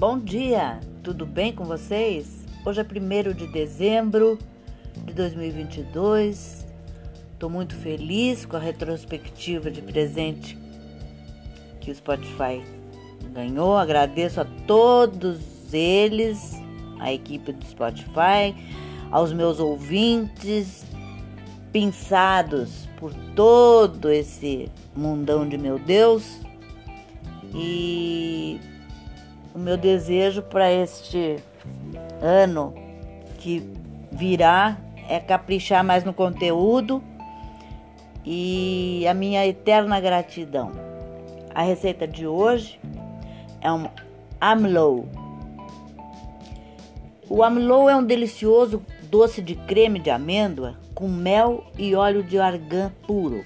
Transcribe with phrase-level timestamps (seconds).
[0.00, 2.46] Bom dia, tudo bem com vocês?
[2.64, 4.38] Hoje é 1 de dezembro
[5.04, 6.66] de 2022.
[7.34, 10.56] Estou muito feliz com a retrospectiva de presente
[11.82, 12.64] que o Spotify
[13.34, 13.76] ganhou.
[13.76, 15.38] Agradeço a todos
[15.70, 16.54] eles,
[16.98, 18.56] a equipe do Spotify,
[19.10, 20.82] aos meus ouvintes,
[21.70, 26.40] pinçados por todo esse mundão de meu Deus.
[27.54, 28.69] E
[29.54, 31.36] o meu desejo para este
[32.22, 32.74] ano
[33.38, 33.62] que
[34.12, 34.76] virá
[35.08, 37.02] é caprichar mais no conteúdo
[38.24, 40.72] e a minha eterna gratidão.
[41.54, 42.78] A receita de hoje
[43.60, 43.88] é um
[44.40, 45.08] amlow.
[47.28, 52.38] O amlow é um delicioso doce de creme de amêndoa com mel e óleo de
[52.38, 53.44] argan puro.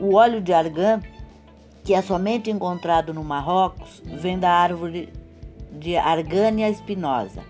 [0.00, 1.02] O óleo de argan
[1.84, 5.12] que é somente encontrado no Marrocos, vem da árvore
[5.72, 7.42] de Argânia espinosa,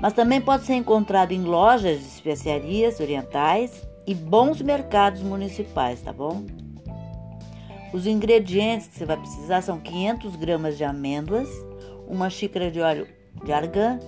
[0.00, 6.12] mas também pode ser encontrado em lojas de especiarias orientais e bons mercados municipais, tá
[6.12, 6.44] bom?
[7.92, 11.48] Os ingredientes que você vai precisar são 500 gramas de amêndoas,
[12.06, 13.06] uma xícara de óleo
[13.44, 13.98] de argan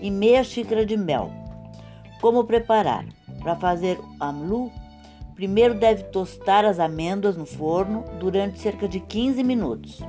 [0.00, 1.30] e meia xícara de mel.
[2.20, 3.04] Como preparar?
[3.40, 4.70] Para fazer amlu,
[5.34, 10.00] Primeiro deve tostar as amêndoas no forno durante cerca de 15 minutos.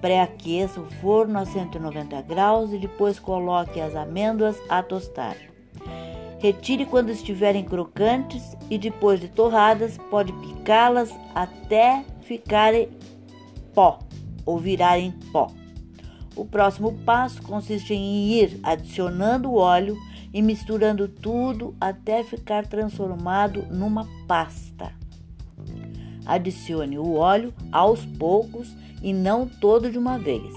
[0.00, 5.36] Pré-aqueça o forno a 190 graus e depois coloque as amêndoas a tostar.
[6.38, 12.88] Retire quando estiverem crocantes e depois de torradas pode picá-las até ficarem
[13.74, 13.98] pó
[14.46, 15.50] ou virarem pó.
[16.38, 19.98] O próximo passo consiste em ir adicionando o óleo
[20.32, 24.92] e misturando tudo até ficar transformado numa pasta.
[26.24, 28.72] Adicione o óleo aos poucos
[29.02, 30.54] e não todo de uma vez.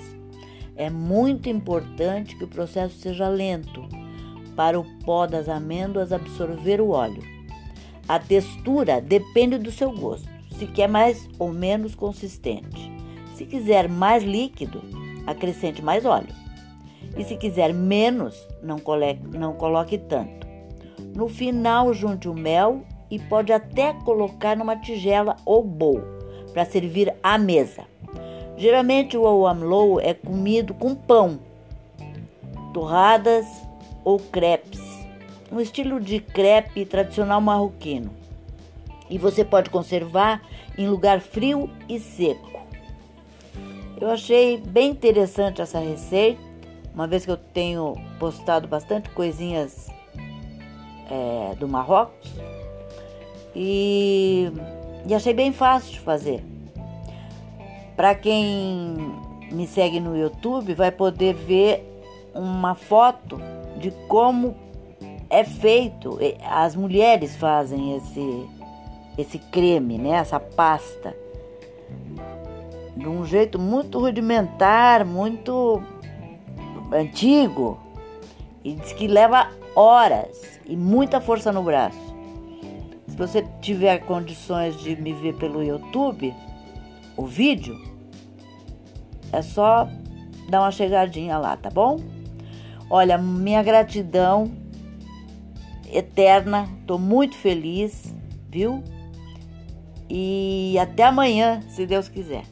[0.76, 3.84] É muito importante que o processo seja lento
[4.56, 7.24] para o pó das amêndoas absorver o óleo.
[8.08, 12.92] A textura depende do seu gosto, se quer mais ou menos consistente.
[13.34, 16.34] Se quiser mais líquido, acrescente mais óleo.
[17.18, 20.48] E se quiser menos, não coloque, não coloque tanto.
[21.16, 26.02] No final, junte o mel e pode até colocar numa tigela ou bowl
[26.54, 27.84] para servir à mesa.
[28.58, 31.40] Geralmente o amlow é comido com pão,
[32.74, 33.46] torradas
[34.04, 34.82] ou crepes,
[35.52, 38.12] um estilo de crepe tradicional marroquino.
[39.10, 40.42] E você pode conservar
[40.78, 42.61] em lugar frio e seco.
[44.02, 46.42] Eu achei bem interessante essa receita
[46.92, 49.90] uma vez que eu tenho postado bastante coisinhas
[51.08, 52.34] é, do Marrocos
[53.56, 54.52] e,
[55.08, 56.44] e achei bem fácil de fazer.
[57.96, 58.96] Para quem
[59.52, 61.88] me segue no YouTube, vai poder ver
[62.34, 63.40] uma foto
[63.78, 64.56] de como
[65.30, 66.18] é feito.
[66.44, 68.50] As mulheres fazem esse,
[69.16, 70.14] esse creme, né?
[70.14, 71.16] essa pasta,
[72.96, 75.82] de um jeito muito rudimentar, muito
[76.92, 77.80] antigo
[78.64, 82.00] e diz que leva horas e muita força no braço.
[83.08, 86.34] Se você tiver condições de me ver pelo YouTube,
[87.18, 87.80] o vídeo,
[89.32, 89.88] é só
[90.50, 92.00] dar uma chegadinha lá, tá bom?
[92.90, 94.52] Olha, minha gratidão
[95.92, 98.14] eterna, tô muito feliz,
[98.50, 98.84] viu?
[100.10, 102.44] E até amanhã, se Deus quiser.